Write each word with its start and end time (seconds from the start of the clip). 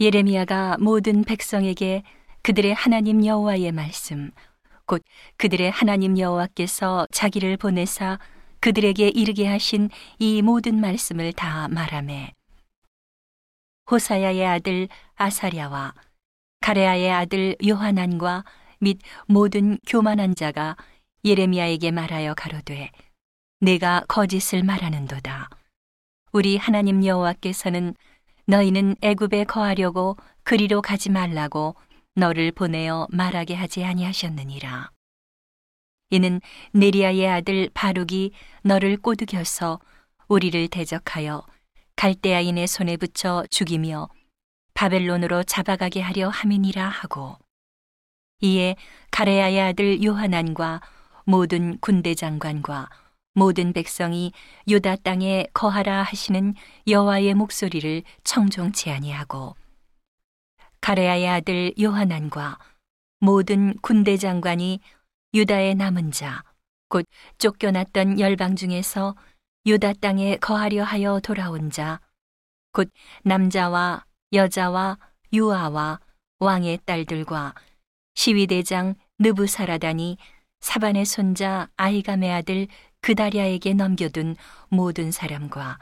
예레미야가 0.00 0.78
모든 0.80 1.24
백성에게 1.24 2.02
그들의 2.42 2.72
하나님 2.72 3.26
여호와의 3.26 3.70
말씀 3.72 4.30
곧 4.86 5.04
그들의 5.36 5.70
하나님 5.70 6.18
여호와께서 6.18 7.06
자기를 7.12 7.58
보내사 7.58 8.18
그들에게 8.60 9.08
이르게 9.08 9.46
하신 9.46 9.90
이 10.18 10.40
모든 10.40 10.80
말씀을 10.80 11.34
다 11.34 11.68
말하매. 11.68 12.32
호사야의 13.90 14.46
아들 14.46 14.88
아사랴와 15.16 15.92
가레아의 16.60 17.10
아들 17.10 17.56
요하난과 17.66 18.44
및 18.78 19.00
모든 19.26 19.78
교만한 19.86 20.34
자가 20.34 20.76
예레미야에게 21.26 21.90
말하여 21.90 22.32
가로되 22.32 22.90
내가 23.60 24.02
거짓을 24.08 24.62
말하는도다. 24.62 25.50
우리 26.32 26.56
하나님 26.56 27.04
여호와께서는 27.04 27.94
너희는 28.50 28.96
애굽에 29.00 29.44
거하려고 29.44 30.16
그리로 30.42 30.82
가지 30.82 31.08
말라고 31.08 31.76
너를 32.16 32.50
보내어 32.50 33.06
말하게 33.10 33.54
하지 33.54 33.84
아니하셨느니라. 33.84 34.90
이는 36.10 36.40
네리아의 36.72 37.28
아들 37.28 37.70
바룩이 37.72 38.32
너를 38.64 38.96
꼬드겨서 38.96 39.78
우리를 40.26 40.66
대적하여 40.66 41.46
갈대아인의 41.94 42.66
손에 42.66 42.96
붙여 42.96 43.44
죽이며 43.50 44.08
바벨론으로 44.74 45.44
잡아가게 45.44 46.00
하려 46.00 46.28
함이니라 46.28 46.88
하고 46.88 47.36
이에 48.40 48.74
가레아의 49.12 49.60
아들 49.60 50.02
요하난과 50.02 50.80
모든 51.24 51.78
군대 51.78 52.16
장관과 52.16 52.88
모든 53.40 53.72
백성이 53.72 54.32
유다 54.68 54.96
땅에 54.96 55.46
거하라 55.54 56.02
하시는 56.02 56.52
여호와의 56.86 57.32
목소리를 57.32 58.02
청종치 58.22 58.90
아니하고 58.90 59.56
가레아의 60.82 61.26
아들 61.26 61.72
요하난과 61.80 62.58
모든 63.20 63.78
군대 63.80 64.18
장관이 64.18 64.80
유다의 65.32 65.74
남은 65.76 66.12
자 66.12 66.44
곧 66.90 67.06
쫓겨났던 67.38 68.20
열방 68.20 68.56
중에서 68.56 69.16
유다 69.64 69.94
땅에 69.94 70.36
거하려 70.36 70.84
하여 70.84 71.18
돌아온 71.20 71.70
자 71.70 71.98
곧 72.72 72.90
남자와 73.24 74.04
여자와 74.34 74.98
유아와 75.32 75.98
왕의 76.40 76.80
딸들과 76.84 77.54
시위대장 78.16 78.96
느부사라단이 79.18 80.18
사반의 80.60 81.06
손자 81.06 81.70
아이감의 81.78 82.30
아들 82.32 82.68
그다리아에게 83.02 83.74
넘겨둔 83.74 84.36
모든 84.68 85.10
사람과 85.10 85.78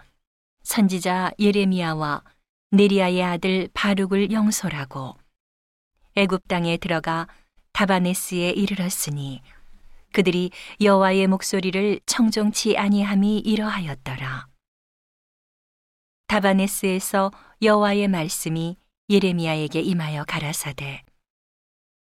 선지자 0.62 1.32
예레미야와 1.38 2.22
네리아의 2.70 3.22
아들 3.22 3.68
바룩을 3.72 4.30
영솔하고 4.30 5.16
애굽 6.14 6.46
땅에 6.48 6.76
들어가 6.76 7.26
다바네스에 7.72 8.50
이르렀으니 8.50 9.40
그들이 10.12 10.50
여호와의 10.80 11.26
목소리를 11.26 12.00
청종치 12.06 12.76
아니함이 12.76 13.38
이러하였더라. 13.38 14.48
다바네스에서 16.26 17.30
여호와의 17.62 18.08
말씀이 18.08 18.76
예레미야에게 19.08 19.80
임하여 19.80 20.24
가라사대 20.24 21.02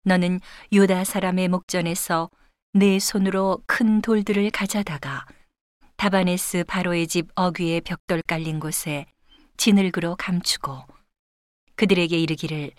너는 0.03 0.39
유다 0.71 1.03
사람의 1.03 1.47
목전에서 1.47 2.29
내 2.73 2.99
손으로 2.99 3.61
큰 3.67 4.01
돌들을 4.01 4.49
가져다가 4.51 5.25
다바네스 5.97 6.63
바로의 6.67 7.07
집 7.07 7.27
어귀에 7.35 7.81
벽돌 7.81 8.21
깔린 8.21 8.59
곳에 8.59 9.05
진흙으로 9.57 10.15
감추고 10.15 10.81
그들에게 11.75 12.17
이르기를 12.17 12.71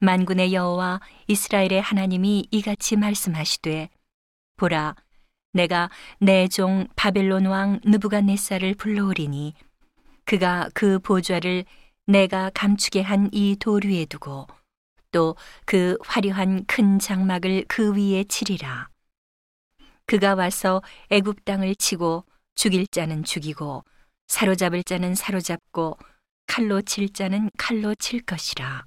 만군의 0.00 0.52
여호와 0.52 1.00
이스라엘의 1.28 1.80
하나님이 1.80 2.48
이같이 2.50 2.96
말씀하시되 2.96 3.88
보라 4.56 4.94
내가 5.52 5.88
내 6.20 6.46
종 6.48 6.86
바벨론 6.94 7.46
왕 7.46 7.80
느부갓네살을 7.84 8.74
불러오리니 8.74 9.54
그가 10.26 10.68
그 10.74 10.98
보좌를 10.98 11.64
내가 12.06 12.50
감추게 12.50 13.00
한 13.00 13.30
이 13.32 13.56
돌 13.58 13.86
위에 13.86 14.04
두고 14.04 14.46
또 15.10 15.34
그 15.64 15.96
화려한 16.04 16.66
큰 16.66 16.98
장막을 16.98 17.64
그 17.68 17.94
위에 17.96 18.24
치리라. 18.24 18.88
그가 20.06 20.34
와서 20.34 20.82
애굽 21.10 21.44
땅을 21.44 21.74
치고 21.74 22.24
죽일 22.54 22.86
자는 22.86 23.24
죽이고 23.24 23.84
사로잡을 24.28 24.84
자는 24.84 25.14
사로잡고 25.14 25.98
칼로 26.46 26.80
칠 26.80 27.12
자는 27.12 27.50
칼로 27.58 27.94
칠 27.94 28.20
것이라. 28.20 28.86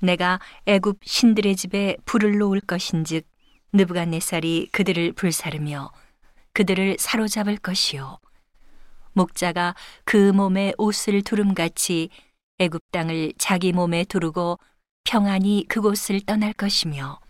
내가 0.00 0.40
애굽 0.66 1.00
신들의 1.04 1.56
집에 1.56 1.96
불을 2.04 2.38
놓을 2.38 2.60
것인즉 2.60 3.26
느부갓네살이 3.72 4.68
그들을 4.72 5.12
불사르며 5.12 5.90
그들을 6.52 6.96
사로잡을 6.98 7.56
것이요 7.56 8.18
목자가 9.12 9.74
그 10.04 10.32
몸에 10.32 10.72
옷을 10.76 11.22
두름같이 11.22 12.10
애굽 12.58 12.82
땅을 12.90 13.32
자기 13.38 13.72
몸에 13.72 14.04
두르고 14.04 14.58
평안히 15.04 15.64
그곳을 15.68 16.20
떠날 16.20 16.52
것이며 16.52 17.20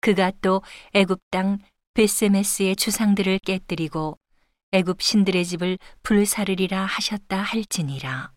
그가 0.00 0.32
또 0.40 0.62
애굽 0.94 1.20
땅 1.30 1.58
베세메스의 1.98 2.76
주상들을 2.76 3.40
깨뜨리고 3.40 4.20
애굽 4.70 5.02
신들의 5.02 5.44
집을 5.44 5.78
불사르리라 6.04 6.84
하셨다 6.84 7.38
할지니라. 7.38 8.30